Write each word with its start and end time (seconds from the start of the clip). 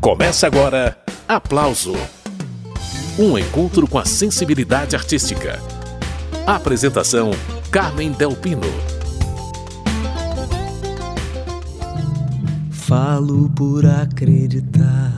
Começa 0.00 0.46
agora 0.46 0.96
Aplauso 1.28 1.92
um 3.18 3.36
encontro 3.36 3.86
com 3.86 3.98
a 3.98 4.04
sensibilidade 4.06 4.96
artística. 4.96 5.60
Apresentação: 6.46 7.32
Carmen 7.70 8.12
Delpino. 8.12 8.62
Falo 12.70 13.50
por 13.50 13.84
acreditar 13.84 15.12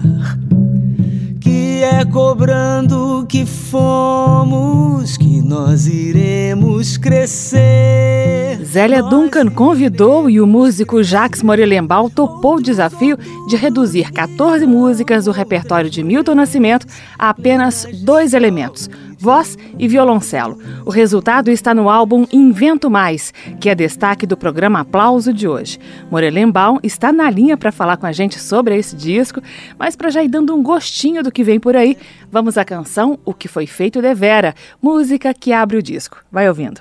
que 1.83 1.87
é 1.87 2.05
cobrando 2.05 3.27
que 3.29 3.45
fomos 3.45 5.17
que 5.17 5.43
nós 5.43 5.89
iremos 5.89 6.97
crescer. 6.97 8.61
Zélia 8.65 9.03
Duncan 9.03 9.51
convidou 9.51 10.31
e 10.31 10.41
o 10.41 10.47
músico 10.47 11.03
Jacques 11.03 11.43
Morelembal 11.43 12.09
topou 12.09 12.59
o 12.59 12.63
desafio 12.63 13.19
de 13.49 13.57
reduzir 13.57 14.13
14 14.13 14.65
músicas 14.65 15.25
do 15.25 15.33
repertório 15.33 15.91
de 15.91 16.05
Milton 16.05 16.37
Nascimento 16.37 16.87
a 17.19 17.31
apenas 17.31 17.85
dois 18.05 18.33
elementos, 18.33 18.89
voz 19.23 19.57
e 19.79 19.87
violoncelo. 19.87 20.59
O 20.85 20.91
resultado 20.91 21.49
está 21.49 21.73
no 21.73 21.89
álbum 21.89 22.27
Invento 22.33 22.91
Mais, 22.91 23.33
que 23.61 23.71
é 23.71 23.75
destaque 23.75 24.27
do 24.27 24.37
programa 24.37 24.81
Aplauso 24.81 25.33
de 25.33 25.47
hoje. 25.47 25.79
Morelenbaum 26.11 26.79
está 26.83 27.13
na 27.13 27.31
linha 27.31 27.57
para 27.57 27.71
falar 27.71 27.97
com 27.97 28.07
a 28.07 28.11
gente 28.11 28.41
sobre 28.41 28.77
esse 28.77 28.97
disco, 28.97 29.41
mas 29.79 29.95
para 29.95 30.11
já 30.11 30.25
ir 30.25 30.29
dando 30.29 30.53
um 30.53 30.63
gostinho 30.63 31.23
do 31.23 31.31
que 31.31 31.45
vem 31.45 31.61
por 31.61 31.77
aí, 31.77 31.97
vamos 32.33 32.59
à 32.59 32.65
canção 32.65 33.17
O 33.25 33.33
que 33.33 33.47
foi 33.47 33.65
feito 33.65 34.03
de 34.03 34.13
Vera, 34.13 34.55
música 34.83 35.33
que 35.33 35.53
abre 35.53 35.77
o 35.77 35.83
disco. 35.83 36.19
Vai 36.31 36.49
ouvindo. 36.49 36.81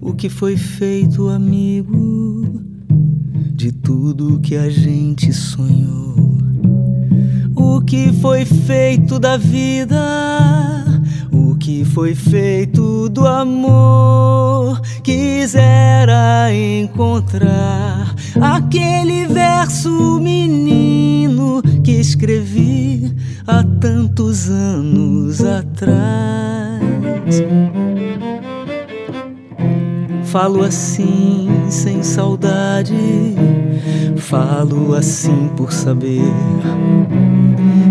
O 0.00 0.14
que 0.14 0.28
foi 0.28 0.56
feito, 0.56 1.28
amigo? 1.28 2.23
De 3.64 3.72
tudo 3.72 4.40
que 4.40 4.56
a 4.56 4.68
gente 4.68 5.32
sonhou. 5.32 6.36
O 7.56 7.80
que 7.80 8.12
foi 8.20 8.44
feito 8.44 9.18
da 9.18 9.38
vida, 9.38 10.84
o 11.32 11.56
que 11.56 11.82
foi 11.82 12.14
feito 12.14 13.08
do 13.08 13.26
amor. 13.26 14.82
Quisera 15.02 16.52
encontrar 16.52 18.14
aquele 18.38 19.24
verso 19.28 20.20
menino 20.20 21.62
que 21.82 21.92
escrevi 21.92 23.16
há 23.46 23.64
tantos 23.80 24.50
anos 24.50 25.40
atrás. 25.42 26.82
Falo 30.34 30.64
assim 30.64 31.48
sem 31.70 32.02
saudade, 32.02 32.92
falo 34.16 34.92
assim 34.92 35.48
por 35.56 35.72
saber. 35.72 36.28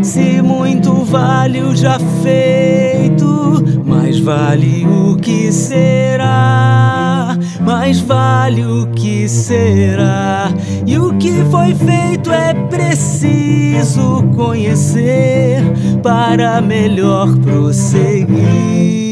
Se 0.02 0.42
muito 0.42 1.06
vale 1.06 1.62
o 1.62 1.74
já 1.74 1.98
feito, 2.22 3.64
mais 3.86 4.20
vale 4.20 4.86
o 4.86 5.16
que 5.16 5.54
será, 5.54 7.38
mais 7.62 8.02
vale 8.02 8.66
o 8.66 8.88
que 8.88 9.30
será. 9.30 10.52
E 10.86 10.98
o 10.98 11.14
que 11.14 11.46
foi 11.50 11.74
feito 11.74 12.30
é 12.30 12.54
preciso 12.54 14.22
conhecer 14.36 15.62
para 16.04 16.60
melhor 16.60 17.38
prosseguir. 17.38 19.03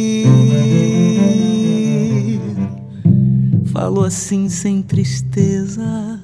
Falo 3.72 4.04
assim 4.04 4.50
sem 4.50 4.82
tristeza, 4.82 6.20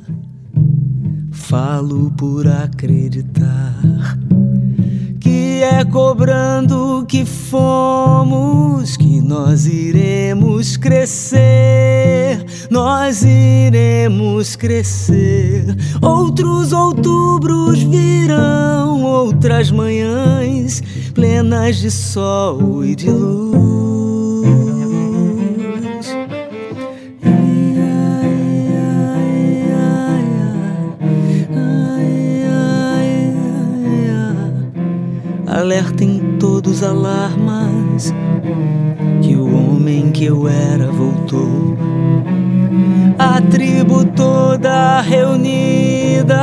falo 1.31 2.11
por 2.17 2.45
acreditar. 2.45 3.79
Que 5.17 5.63
é 5.63 5.85
cobrando 5.85 7.05
que 7.07 7.23
fomos 7.23 8.97
que 8.97 9.21
nós 9.21 9.65
iremos 9.65 10.75
crescer, 10.75 12.45
nós 12.69 13.23
iremos 13.23 14.57
crescer. 14.57 15.65
Outros 16.01 16.73
outubros 16.73 17.81
virão, 17.81 19.03
outras 19.03 19.71
manhãs 19.71 20.83
plenas 21.13 21.77
de 21.77 21.89
sol 21.89 22.83
e 22.83 22.93
de 22.93 23.09
luz. 23.09 23.76
Alertem 35.47 36.37
todos 36.39 36.83
alarmas 36.83 38.13
que 39.21 39.35
o 39.35 39.45
homem 39.55 40.11
que 40.11 40.25
eu 40.25 40.47
era 40.47 40.91
voltou. 40.91 41.77
A 43.17 43.41
tribo 43.41 44.05
toda 44.05 45.01
reunida, 45.01 46.37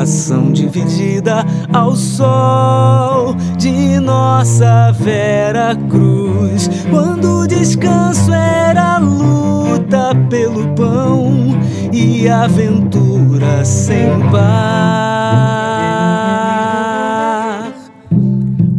ação 0.00 0.52
dividida 0.52 1.46
ao 1.72 1.94
sol 1.96 3.34
de 3.56 3.98
nossa 4.00 4.92
Vera 4.92 5.74
Cruz. 5.88 6.68
Quando 6.90 7.40
o 7.40 7.46
descanso 7.46 8.32
era 8.32 8.98
luta 8.98 10.14
pelo 10.28 10.68
pão 10.74 11.58
e 11.92 12.28
aventura 12.28 13.64
sem 13.64 14.20
paz. 14.30 14.83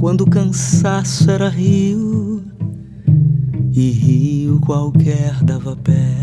Quando 0.06 0.22
o 0.22 0.30
cansaço 0.30 1.32
era 1.32 1.50
rio 1.50 2.46
e 3.74 3.90
rio 3.90 4.60
qualquer 4.60 5.34
dava 5.44 5.76
pé 5.76 6.14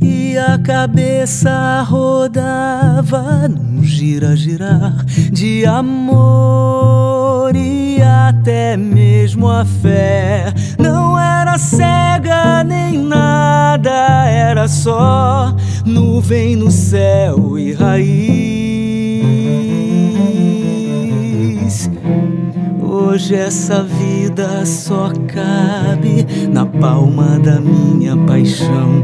e 0.00 0.38
a 0.38 0.56
cabeça 0.56 1.82
rodava 1.82 3.48
num 3.48 3.82
gira-girar 3.82 5.04
de 5.32 5.66
amor 5.66 7.50
e 7.56 8.00
até 8.00 8.76
mesmo 8.76 9.48
a 9.48 9.64
fé 9.64 10.54
não 10.78 11.18
era 11.18 11.58
cega 11.58 12.62
nem 12.62 12.96
nada, 12.96 13.90
era 14.28 14.68
só 14.68 15.52
nuvem 15.84 16.54
no 16.54 16.70
céu 16.70 17.58
e 17.58 17.72
raiz. 17.72 18.49
Hoje 23.10 23.34
essa 23.34 23.82
vida 23.82 24.64
só 24.64 25.10
cabe 25.26 26.24
na 26.48 26.64
palma 26.64 27.40
da 27.40 27.58
minha 27.58 28.16
paixão. 28.16 29.02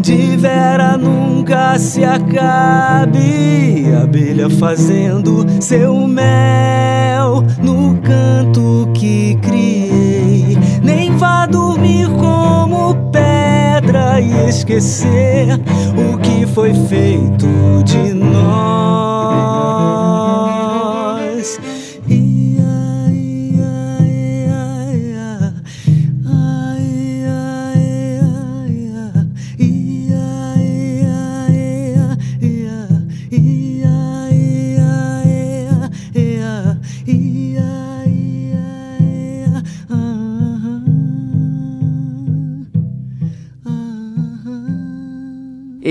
De 0.00 0.36
vera 0.36 0.96
nunca 0.96 1.76
se 1.80 2.04
acabe, 2.04 3.86
abelha 4.00 4.48
fazendo 4.48 5.44
seu 5.60 6.06
mel 6.06 7.42
no 7.60 7.98
canto 8.02 8.88
que 8.94 9.34
criei. 9.42 10.56
Nem 10.80 11.16
vá 11.16 11.46
dormir 11.46 12.08
como 12.10 12.94
pedra 13.10 14.20
e 14.20 14.48
esquecer 14.48 15.60
o 15.98 16.16
que 16.18 16.46
foi 16.46 16.72
feito 16.72 17.48
de 17.84 18.14
nós. 18.14 19.09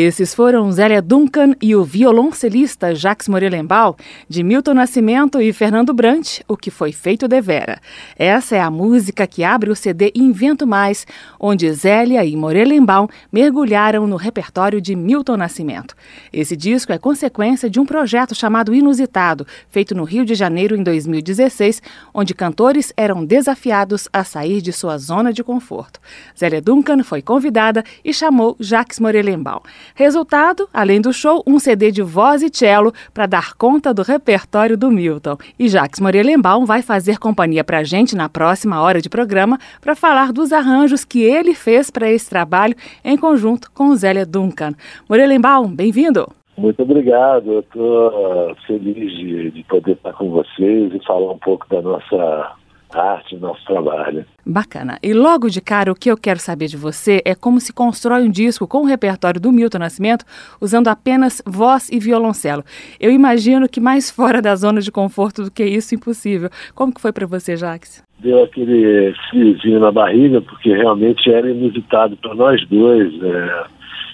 Esses 0.02 0.34
foram 0.34 0.72
Zélia 0.72 1.02
Duncan 1.02 1.56
e 1.62 1.76
o 1.76 1.84
violoncelista 1.84 2.96
Jacques 2.96 3.28
Morelenbaum, 3.28 3.96
de 4.30 4.42
Milton 4.44 4.74
Nascimento 4.74 5.42
e 5.42 5.52
Fernando 5.52 5.94
Brant, 5.94 6.40
O 6.48 6.56
que 6.56 6.72
foi 6.72 6.94
feito 6.94 7.28
de 7.28 7.42
Vera. 7.42 7.82
Essa 8.18 8.56
é 8.56 8.62
a 8.62 8.72
música 8.72 9.28
que 9.28 9.44
abre 9.44 9.70
o 9.70 9.76
CD 9.76 10.10
Invento 10.16 10.66
Mais, 10.66 11.06
onde 11.38 11.70
Zélia 11.74 12.24
e 12.24 12.34
Morelenbaum 12.38 13.10
mergulharam 13.30 14.08
no 14.08 14.16
repertório 14.16 14.80
de 14.80 14.96
Milton 14.96 15.36
Nascimento. 15.36 15.94
Esse 16.32 16.56
disco 16.56 16.94
é 16.94 16.98
consequência 16.98 17.70
de 17.70 17.78
um 17.78 17.86
projeto 17.86 18.34
chamado 18.34 18.74
Inusitado, 18.74 19.46
feito 19.70 19.94
no 19.94 20.06
Rio 20.06 20.24
de 20.24 20.34
Janeiro 20.34 20.78
em 20.78 20.82
2016, 20.82 21.82
onde 22.14 22.34
cantores 22.34 22.94
eram 22.96 23.26
desafiados 23.26 24.08
a 24.14 24.24
sair 24.24 24.62
de 24.62 24.72
sua 24.72 24.98
zona 24.98 25.34
de 25.34 25.44
conforto. 25.44 26.00
Zélia 26.40 26.62
Duncan 26.62 27.04
foi 27.04 27.22
convidada 27.22 27.84
e 28.02 28.14
chamou 28.14 28.56
Jacques 28.62 28.98
Morelenbaum. 28.98 29.60
Resultado, 29.96 30.68
além 30.74 31.02
do 31.02 31.12
show, 31.12 31.44
um 31.46 31.60
CD 31.60 31.92
de 31.92 32.02
voz 32.02 32.42
e 32.42 32.50
cello 32.52 32.94
para 33.14 33.26
dar 33.26 33.54
conta 33.54 33.94
do 33.94 34.02
repertório 34.02 34.78
do 34.78 34.92
Milton. 34.92 35.38
E 35.58 35.68
Jacques 35.68 36.00
Morelenbaum 36.00 36.66
vai 36.66 36.82
fazer 36.82 37.18
companhia 37.18 37.64
para 37.64 37.80
a 37.80 37.84
gente 37.84 38.16
na 38.16 38.30
próxima 38.30 38.82
hora 38.82 39.02
de 39.02 39.10
programa 39.10 39.58
para 39.82 39.96
falar 39.96 40.32
dos 40.32 40.52
arranjos 40.52 41.04
que 41.04 41.22
ele 41.22 41.54
fez 41.54 41.90
para 41.90 42.10
esse 42.10 42.30
trabalho 42.30 42.76
em 43.04 43.18
conjunto 43.18 43.72
com 43.72 43.96
Zélia 43.96 44.26
Duncan. 44.26 44.74
Morelenbaum, 45.10 45.68
bem-vindo! 45.68 46.28
Muito 46.58 46.84
obrigado, 46.84 47.54
eu 47.54 47.60
estou 47.62 48.56
feliz 48.68 49.12
de, 49.14 49.52
de 49.52 49.64
poder 49.64 49.94
estar 49.94 50.12
com 50.12 50.30
vocês 50.30 50.94
e 50.94 51.06
falar 51.06 51.32
um 51.32 51.38
pouco 51.38 51.66
da 51.70 51.82
nossa 51.82 52.56
arte, 52.94 53.36
nosso 53.38 53.64
trabalho. 53.66 54.26
Bacana. 54.46 54.98
E 55.04 55.14
logo 55.14 55.50
de 55.50 55.62
cara, 55.62 55.92
o 55.92 55.96
que 55.96 56.10
eu 56.10 56.18
quero 56.18 56.40
saber 56.40 56.68
de 56.68 56.78
você 56.78 57.22
é 57.24 57.36
como 57.36 57.60
se 57.60 57.72
constrói 57.72 58.24
um 58.24 58.32
disco 58.32 58.68
com 58.68 58.80
o 58.80 58.86
repertório 58.86 59.40
do 59.40 59.52
Milton 59.52 59.80
Nascimento 59.80 60.26
usando 60.60 60.88
apenas 60.88 61.42
voz 61.46 61.90
e 61.90 62.00
violoncelo. 62.00 62.64
Eu 63.00 63.12
imagino 63.12 63.70
que 63.70 63.80
mais 63.80 64.10
fora 64.12 64.42
da 64.42 64.56
zona 64.56 64.82
de 64.82 64.92
conforto 64.92 65.44
do 65.44 65.52
que 65.52 65.64
isso, 65.64 65.94
impossível. 65.94 66.50
Como 66.74 66.94
que 66.94 67.02
foi 67.02 67.12
para 67.12 67.28
você, 67.28 67.56
Jax? 67.56 68.04
Deu 68.20 68.44
aquele 68.44 69.14
friozinho 69.30 69.80
na 69.80 69.92
barriga, 69.92 70.42
porque 70.42 70.74
realmente 70.74 71.32
era 71.32 71.50
inusitado 71.50 72.18
para 72.18 72.36
nós 72.36 72.66
dois. 72.68 73.14
É, 73.24 73.66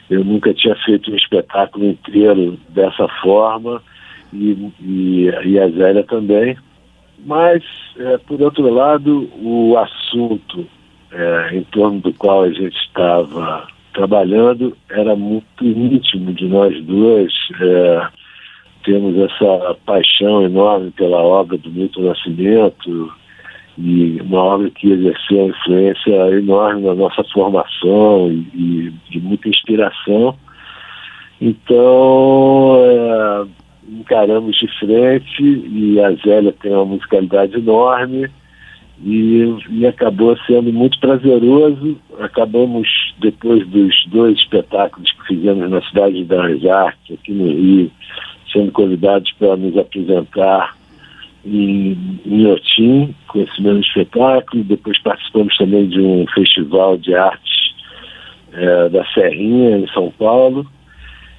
eu 0.09 0.23
nunca 0.23 0.53
tinha 0.53 0.75
feito 0.85 1.11
um 1.11 1.15
espetáculo 1.15 1.85
inteiro 1.85 2.59
dessa 2.69 3.07
forma 3.23 3.81
e, 4.31 4.71
e, 4.81 5.23
e 5.45 5.59
a 5.59 5.69
Zélia 5.69 6.03
também. 6.03 6.55
Mas, 7.23 7.63
é, 7.97 8.17
por 8.17 8.41
outro 8.41 8.69
lado, 8.71 9.29
o 9.41 9.77
assunto 9.77 10.67
é, 11.11 11.55
em 11.55 11.63
torno 11.63 11.99
do 12.01 12.13
qual 12.13 12.43
a 12.43 12.51
gente 12.51 12.75
estava 12.75 13.67
trabalhando 13.93 14.75
era 14.89 15.15
muito 15.15 15.65
íntimo 15.65 16.33
de 16.33 16.45
nós 16.45 16.79
dois. 16.83 17.31
É, 17.59 18.07
temos 18.83 19.17
essa 19.17 19.75
paixão 19.85 20.43
enorme 20.43 20.91
pela 20.91 21.17
obra 21.17 21.57
do 21.57 21.71
Milton 21.71 22.01
Nascimento 22.01 23.11
e 23.77 24.21
uma 24.21 24.43
obra 24.43 24.69
que 24.69 24.91
exerceu 24.91 25.49
influência 25.49 26.37
enorme 26.37 26.83
na 26.83 26.93
nossa 26.93 27.23
formação 27.33 28.31
e, 28.31 28.47
e, 28.53 28.93
e 29.11 29.19
muita 29.19 29.49
inspiração. 29.49 30.35
Então, 31.41 32.75
é, 32.77 33.45
encaramos 33.87 34.55
de 34.57 34.67
frente 34.79 35.43
e 35.43 35.99
a 35.99 36.11
Zélia 36.15 36.53
tem 36.61 36.71
uma 36.71 36.85
musicalidade 36.85 37.55
enorme 37.55 38.29
e, 39.03 39.55
e, 39.69 39.85
acabou 39.85 40.37
sendo 40.47 40.71
muito 40.71 40.99
prazeroso. 40.99 41.97
Acabamos, 42.19 42.87
depois 43.19 43.67
dos 43.67 43.93
dois 44.07 44.37
espetáculos 44.37 45.11
que 45.11 45.27
fizemos 45.27 45.69
na 45.69 45.81
Cidade 45.81 46.23
das 46.23 46.65
Artes, 46.65 47.17
aqui 47.19 47.31
no 47.31 47.47
Rio, 47.47 47.91
sendo 48.51 48.71
convidados 48.71 49.31
para 49.33 49.57
nos 49.57 49.77
apresentar 49.77 50.75
em, 51.45 52.19
em 52.25 52.47
Otim, 52.47 53.13
com 53.27 53.41
esse 53.41 53.61
mesmo 53.61 53.81
espetáculo. 53.81 54.63
Depois 54.63 54.97
participamos 55.01 55.55
também 55.57 55.87
de 55.87 55.99
um 55.99 56.25
festival 56.33 56.97
de 56.97 57.13
artes 57.13 57.75
é, 58.53 58.89
da 58.89 59.05
Serrinha, 59.13 59.77
em 59.77 59.87
São 59.87 60.09
Paulo. 60.11 60.65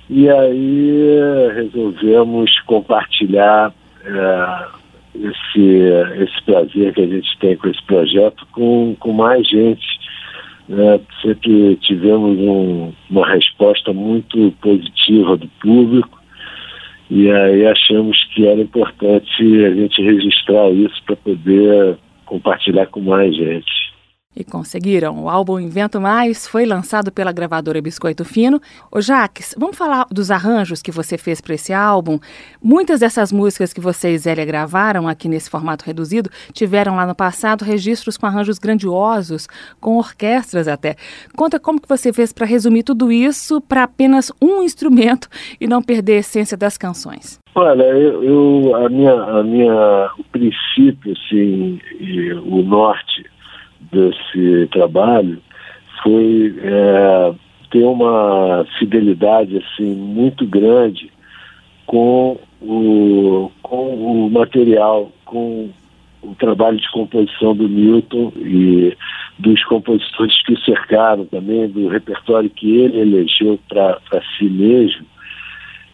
E 0.08 0.28
aí 0.28 1.10
resolvemos 1.54 2.60
compartilhar 2.60 3.72
é, 4.04 4.66
esse, 5.14 6.22
esse 6.22 6.42
prazer 6.44 6.94
que 6.94 7.00
a 7.00 7.06
gente 7.06 7.38
tem 7.38 7.56
com 7.56 7.68
esse 7.68 7.82
projeto 7.84 8.46
com, 8.52 8.96
com 9.00 9.12
mais 9.12 9.48
gente. 9.48 9.86
Né? 10.68 11.00
Sempre 11.22 11.76
tivemos 11.76 12.38
um, 12.38 12.92
uma 13.10 13.26
resposta 13.26 13.92
muito 13.92 14.52
positiva 14.60 15.36
do 15.36 15.48
público 15.60 16.16
e 17.10 17.30
aí 17.30 17.66
achamos 17.66 18.22
que 18.34 18.46
era 18.46 18.60
importante 18.60 19.64
a 19.64 19.74
gente 19.74 20.02
registrar 20.02 20.70
isso 20.70 21.00
para 21.04 21.16
poder 21.16 21.96
compartilhar 22.24 22.86
com 22.86 23.00
mais 23.00 23.34
gente. 23.34 23.85
E 24.38 24.44
conseguiram. 24.44 25.24
O 25.24 25.30
álbum 25.30 25.58
Invento 25.58 25.98
Mais 25.98 26.46
foi 26.46 26.66
lançado 26.66 27.10
pela 27.10 27.32
gravadora 27.32 27.80
Biscoito 27.80 28.22
Fino. 28.22 28.60
Ô 28.92 29.00
Jaques, 29.00 29.54
vamos 29.56 29.78
falar 29.78 30.06
dos 30.10 30.30
arranjos 30.30 30.82
que 30.82 30.92
você 30.92 31.16
fez 31.16 31.40
para 31.40 31.54
esse 31.54 31.72
álbum. 31.72 32.18
Muitas 32.62 33.00
dessas 33.00 33.32
músicas 33.32 33.72
que 33.72 33.80
você 33.80 34.10
e 34.10 34.18
Zélia 34.18 34.44
gravaram 34.44 35.08
aqui 35.08 35.26
nesse 35.26 35.48
formato 35.48 35.86
reduzido 35.86 36.28
tiveram 36.52 36.96
lá 36.96 37.06
no 37.06 37.14
passado 37.14 37.64
registros 37.64 38.18
com 38.18 38.26
arranjos 38.26 38.58
grandiosos, 38.58 39.48
com 39.80 39.96
orquestras 39.96 40.68
até. 40.68 40.96
Conta 41.34 41.58
como 41.58 41.80
que 41.80 41.88
você 41.88 42.12
fez 42.12 42.30
para 42.30 42.44
resumir 42.44 42.82
tudo 42.82 43.10
isso 43.10 43.58
para 43.62 43.84
apenas 43.84 44.30
um 44.38 44.62
instrumento 44.62 45.28
e 45.58 45.66
não 45.66 45.80
perder 45.80 46.16
a 46.16 46.18
essência 46.18 46.58
das 46.58 46.76
canções. 46.76 47.38
Olha, 47.54 47.84
eu, 47.84 48.22
eu 48.22 48.76
a 48.76 48.88
minha, 48.90 49.14
a 49.14 49.42
minha, 49.42 50.10
o 50.18 50.24
princípio, 50.24 51.12
assim, 51.12 51.80
o 52.44 52.62
norte 52.62 53.24
desse 53.90 54.68
trabalho 54.72 55.40
foi 56.02 56.54
é, 56.62 57.34
ter 57.70 57.84
uma 57.84 58.66
fidelidade 58.78 59.56
assim 59.58 59.94
muito 59.94 60.46
grande 60.46 61.10
com 61.86 62.38
o, 62.60 63.50
com 63.62 63.94
o 63.94 64.30
material, 64.30 65.10
com 65.24 65.70
o 66.22 66.34
trabalho 66.34 66.76
de 66.78 66.90
composição 66.90 67.54
do 67.54 67.68
Milton 67.68 68.32
e 68.36 68.96
dos 69.38 69.62
compositores 69.64 70.42
que 70.44 70.54
o 70.54 70.60
cercaram 70.60 71.24
também, 71.26 71.68
do 71.68 71.88
repertório 71.88 72.50
que 72.50 72.76
ele 72.76 73.00
elegeu 73.00 73.58
para 73.68 74.00
si 74.36 74.44
mesmo. 74.44 75.06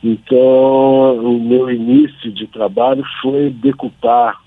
Então, 0.03 1.17
o 1.19 1.41
meu 1.41 1.71
início 1.71 2.33
de 2.33 2.47
trabalho 2.47 3.05
foi 3.21 3.50
decupar 3.50 4.42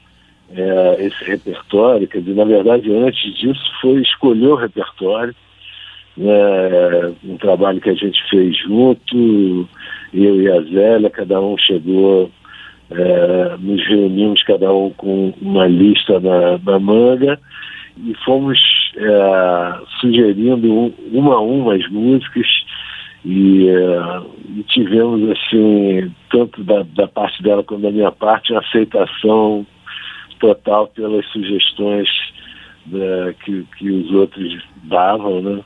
é, 0.51 1.05
esse 1.05 1.23
repertório, 1.23 2.07
quer 2.07 2.19
dizer, 2.19 2.35
na 2.35 2.45
verdade, 2.45 2.91
antes 2.91 3.33
disso 3.35 3.71
foi 3.81 4.01
escolher 4.01 4.47
o 4.47 4.55
repertório, 4.55 5.35
né, 6.17 7.13
um 7.23 7.37
trabalho 7.37 7.81
que 7.81 7.89
a 7.89 7.93
gente 7.93 8.21
fez 8.29 8.57
junto, 8.57 9.67
eu 10.13 10.41
e 10.41 10.49
a 10.49 10.61
Zélia, 10.61 11.09
cada 11.09 11.41
um 11.41 11.57
chegou, 11.57 12.31
é, 12.91 13.57
nos 13.59 13.85
reunimos 13.87 14.43
cada 14.43 14.71
um 14.71 14.91
com 14.91 15.33
uma 15.41 15.67
lista 15.67 16.19
na, 16.19 16.57
na 16.59 16.79
manga 16.79 17.39
e 17.97 18.13
fomos 18.23 18.59
é, 18.95 19.79
sugerindo 19.99 20.71
um, 20.71 20.93
uma 21.11 21.35
a 21.35 21.41
uma 21.41 21.75
as 21.75 21.87
músicas 21.89 22.47
e, 23.23 23.67
é, 23.67 24.21
e, 24.59 24.63
tivemos 24.63 25.31
assim 25.31 26.11
tanto 26.29 26.63
da, 26.63 26.83
da 26.83 27.07
parte 27.07 27.41
dela 27.41 27.63
como 27.63 27.81
da 27.81 27.91
minha 27.91 28.11
parte 28.11 28.51
uma 28.51 28.61
aceitação 28.61 29.65
total 30.39 30.87
pelas 30.87 31.25
sugestões 31.27 32.07
né, 32.87 33.35
que, 33.43 33.65
que 33.77 33.89
os 33.89 34.11
outros 34.11 34.63
davam, 34.83 35.41
né? 35.41 35.61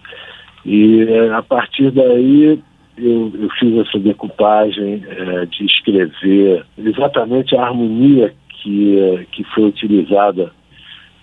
E 0.66 1.04
é, 1.04 1.34
a 1.34 1.42
partir 1.42 1.92
daí 1.92 2.62
eu, 2.98 3.32
eu 3.34 3.50
fiz 3.58 3.78
essa 3.78 4.00
decupagem 4.00 5.04
é, 5.08 5.46
de 5.46 5.66
escrever 5.66 6.66
exatamente 6.78 7.56
a 7.56 7.64
harmonia 7.64 8.34
que, 8.50 9.28
que 9.32 9.44
foi 9.46 9.66
utilizada 9.66 10.52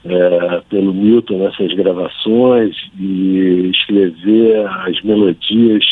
é, 0.04 0.62
pelo 0.70 0.94
Milton 0.94 1.38
nessas 1.38 1.72
gravações 1.74 2.74
e 2.98 3.70
escrever 3.74 4.66
as 4.86 5.00
melodias 5.02 5.84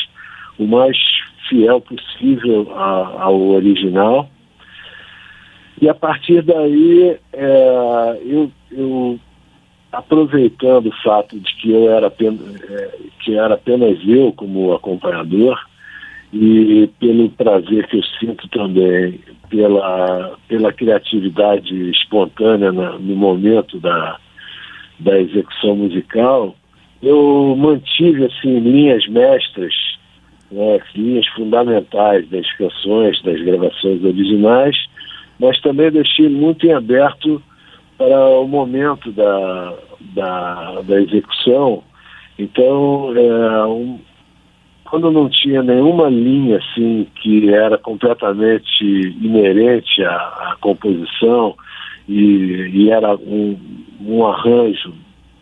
o 0.59 0.67
mais 0.67 0.97
fiel 1.49 1.81
possível 1.81 2.73
a, 2.75 3.25
ao 3.25 3.41
original 3.49 4.29
e 5.81 5.89
a 5.89 5.95
partir 5.95 6.43
daí, 6.43 7.17
é, 7.33 8.21
eu, 8.25 8.51
eu, 8.71 9.19
aproveitando 9.93 10.87
o 10.89 11.03
fato 11.03 11.39
de 11.39 11.55
que 11.57 11.71
eu 11.71 11.91
era 11.91 12.07
apenas, 12.07 12.41
é, 12.63 12.99
que 13.21 13.37
era 13.37 13.55
apenas 13.55 13.99
eu 14.07 14.33
como 14.33 14.73
acompanhador, 14.73 15.59
e 16.33 16.91
pelo 16.99 17.31
prazer 17.31 17.87
que 17.87 17.99
eu 17.99 18.03
sinto 18.19 18.49
também 18.49 19.21
pela, 19.49 20.37
pela 20.49 20.73
criatividade 20.73 21.91
espontânea 21.91 22.73
na, 22.73 22.99
no 22.99 23.15
momento 23.15 23.79
da, 23.79 24.19
da 24.99 25.21
execução 25.21 25.77
musical, 25.77 26.57
eu 27.03 27.55
mantive 27.57 28.25
assim 28.25 28.59
linhas 28.59 29.07
mestras 29.07 29.75
né, 30.51 30.81
linhas 30.95 31.27
fundamentais 31.29 32.29
das 32.29 32.51
canções, 32.57 33.21
das 33.23 33.41
gravações 33.41 34.03
originais, 34.03 34.77
mas 35.39 35.61
também 35.61 35.91
deixei 35.91 36.29
muito 36.29 36.67
em 36.67 36.73
aberto 36.73 37.43
para 37.97 38.29
o 38.41 38.47
momento 38.47 39.13
da, 39.13 39.75
da, 40.15 40.81
da 40.83 41.01
execução. 41.01 41.83
Então, 42.39 43.13
é, 43.17 43.67
um, 43.67 44.01
quando 44.85 45.11
não 45.11 45.29
tinha 45.29 45.63
nenhuma 45.63 46.09
linha 46.09 46.59
assim 46.59 47.07
que 47.17 47.53
era 47.53 47.79
completamente 47.79 48.85
inerente 48.85 50.05
à, 50.05 50.15
à 50.15 50.57
composição 50.61 51.55
e, 52.09 52.71
e 52.73 52.91
era 52.91 53.15
um, 53.17 53.59
um, 54.01 54.27
arranjo 54.27 54.93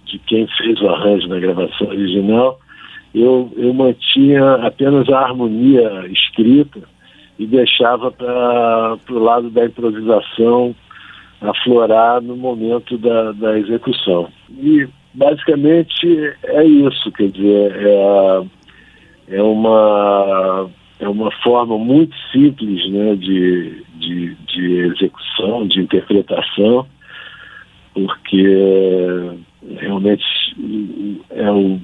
de 0.05 0.19
quem 0.21 0.47
fez 0.59 0.81
o 0.81 0.89
arranjo 0.89 1.29
na 1.29 1.39
gravação 1.39 1.89
original, 1.89 2.59
eu, 3.15 3.51
eu 3.57 3.73
mantinha 3.73 4.55
apenas 4.67 5.09
a 5.09 5.21
harmonia 5.21 6.07
escrita 6.11 6.81
e 7.39 7.47
deixava 7.47 8.11
para 8.11 8.97
o 9.11 9.19
lado 9.19 9.51
da 9.51 9.65
improvisação 9.65 10.75
aflorar 11.41 12.21
no 12.21 12.37
momento 12.37 12.97
da, 12.99 13.33
da 13.33 13.59
execução. 13.59 14.29
E 14.51 14.89
basicamente 15.15 16.07
é 16.45 16.65
isso, 16.65 17.11
quer 17.13 17.29
dizer, 17.31 17.77
é, 17.77 18.43
é 19.37 19.43
uma 19.43 20.71
é 21.01 21.09
uma 21.09 21.33
forma 21.43 21.77
muito 21.77 22.15
simples 22.31 22.89
né, 22.89 23.17
de, 23.17 23.83
de, 23.97 24.35
de 24.47 24.73
execução, 24.87 25.67
de 25.67 25.81
interpretação, 25.81 26.87
porque 27.93 29.37
realmente 29.81 30.25
é 31.31 31.51
um, 31.51 31.81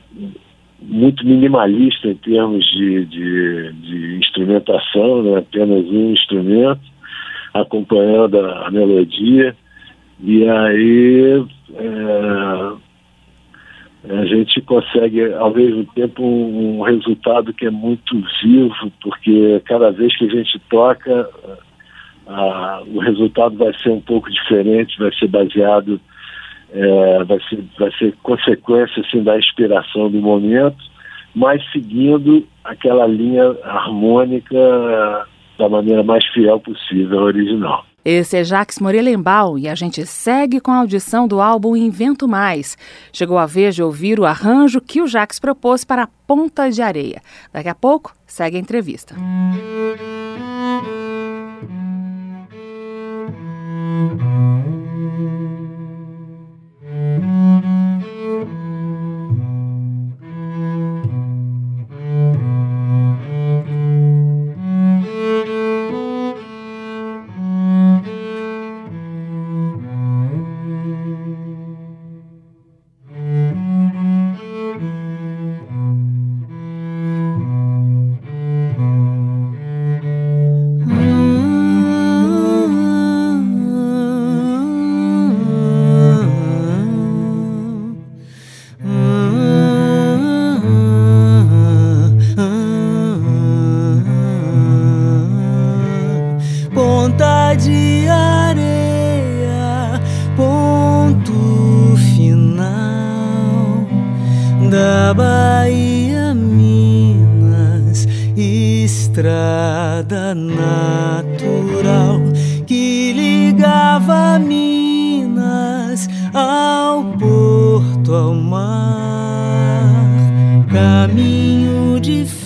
muito 0.81 1.27
minimalista 1.27 2.09
em 2.09 2.15
termos 2.15 2.65
de, 2.67 3.05
de, 3.07 3.73
de 3.73 4.17
instrumentação, 4.19 5.23
né, 5.23 5.39
apenas 5.39 5.85
um 5.87 6.13
instrumento 6.13 6.81
acompanhando 7.53 8.39
a, 8.39 8.71
melodia. 8.71 9.57
E 10.21 10.49
aí 10.49 11.45
é, 11.75 12.73
a 14.11 14.25
gente 14.25 14.61
consegue, 14.63 15.33
ao 15.35 15.53
mesmo 15.53 15.85
tempo, 15.95 16.23
um, 16.23 16.79
um, 16.79 16.83
resultado 16.83 17.53
que 17.53 17.67
é 17.67 17.71
muito 17.71 18.23
vivo, 18.43 18.93
porque 19.03 19.61
cada 19.65 19.91
vez 19.91 20.17
que 20.17 20.27
a 20.27 20.29
gente 20.29 20.59
toca, 20.71 21.29
a, 22.27 22.83
o 22.87 22.99
resultado 23.01 23.57
vai 23.57 23.77
ser 23.79 23.91
um 23.91 24.01
pouco 24.01 24.31
diferente, 24.31 24.99
vai 24.99 25.13
ser 25.15 25.29
baseado, 25.29 26.01
é, 26.73 27.25
vai, 27.25 27.41
ser, 27.49 27.65
vai 27.79 27.91
ser 27.93 28.15
consequência 28.23 29.03
assim, 29.03 29.23
da 29.23 29.39
inspiração 29.39 30.11
do 30.11 30.21
momento, 30.21 30.77
mas 31.35 31.63
seguindo 31.73 32.47
aquela 32.65 33.07
linha 33.07 33.57
harmônica 33.65 34.57
da 35.59 35.69
maneira 35.69 36.03
mais 36.03 36.25
fiel 36.27 36.61
possível 36.61 37.19
ao 37.19 37.25
original. 37.27 37.85
Esse 38.05 38.39
é 38.39 38.45
Jacques 38.45 38.79
Morelenbaum 38.79 39.59
e 39.59 39.69
a 39.69 39.75
gente 39.75 40.07
segue 40.07 40.61
com 40.61 40.71
a 40.71 40.79
audição 40.79 41.27
do 41.29 41.41
álbum 41.41 41.77
Invento 41.77 42.27
Mais. 42.29 42.77
Chegou 43.13 43.37
a 43.37 43.45
vez 43.45 43.75
de 43.75 43.83
ouvir 43.83 44.19
o 44.19 44.25
arranjo 44.25 44.81
que 44.81 45.03
o 45.03 45.07
Jacques 45.07 45.39
propôs 45.39 45.85
para 45.85 46.09
Ponta 46.27 46.71
de 46.71 46.81
Areia. 46.81 47.21
Daqui 47.53 47.69
a 47.69 47.75
pouco, 47.75 48.15
segue 48.27 48.57
a 48.57 48.61
entrevista. 48.61 49.15
Música 53.99 54.78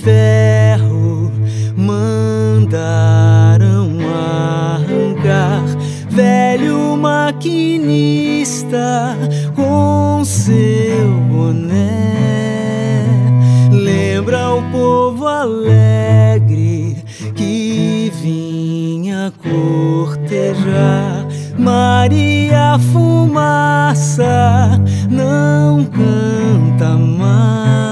ferro 0.03 1.31
mandaram 1.77 3.89
arrancar 4.75 5.63
velho 6.11 6.97
maquinista 6.97 7.47
com 9.55 10.25
seu 10.25 11.13
boné. 11.31 12.17
Lembra 13.71 14.55
o 14.55 14.63
povo 14.73 15.25
alegre 15.27 16.97
que 17.37 18.13
vinha 18.21 19.33
cortejar 19.41 21.29
Maria 21.57 22.77
Fumaça, 22.93 24.81
não 25.09 25.85
canta 25.85 26.97
mais. 26.97 27.92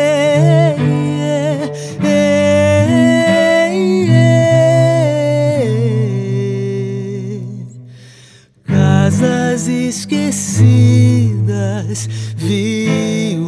esquecidas, 10.11 12.09
viúvas 12.35 13.39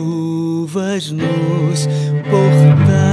nos 1.12 1.88
portais. 2.30 3.04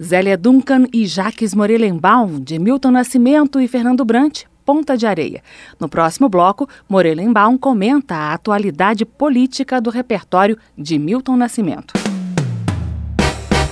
Zélia 0.00 0.36
Duncan 0.36 0.86
e 0.92 1.06
Jaques 1.06 1.54
Morelenbaum, 1.54 2.38
de 2.38 2.58
Milton 2.58 2.90
Nascimento 2.90 3.58
e 3.60 3.66
Fernando 3.66 4.04
Brant, 4.04 4.42
Ponta 4.64 4.98
de 4.98 5.06
Areia. 5.06 5.42
No 5.80 5.88
próximo 5.88 6.28
bloco, 6.28 6.68
Morelenbaum 6.88 7.56
comenta 7.56 8.14
a 8.14 8.34
atualidade 8.34 9.06
política 9.06 9.80
do 9.80 9.88
repertório 9.88 10.58
de 10.76 10.98
Milton 10.98 11.38
Nascimento. 11.38 11.94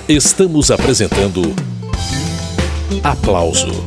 Estamos 0.09 0.71
apresentando 0.71 1.41
Aplauso 3.03 3.83